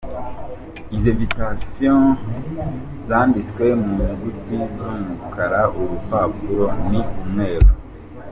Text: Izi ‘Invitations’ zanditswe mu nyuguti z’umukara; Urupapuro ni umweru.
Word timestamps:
Izi 0.95 1.09
‘Invitations’ 1.13 2.17
zanditswe 3.07 3.63
mu 3.81 3.89
nyuguti 4.07 4.57
z’umukara; 4.75 5.59
Urupapuro 5.79 6.65
ni 6.89 7.01
umweru. 7.21 7.71